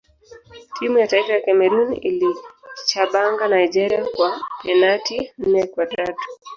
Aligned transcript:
timu 0.79 0.99
ya 0.99 1.07
taifa 1.07 1.33
ya 1.33 1.41
cameroon 1.41 1.93
iliichabanga 1.93 3.47
nigeria 3.47 4.05
kwa 4.15 4.41
penati 4.63 5.31
nne 5.37 5.65
kwa 5.67 5.85
tatu 5.85 6.27